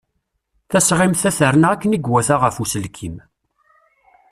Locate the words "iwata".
2.05-2.35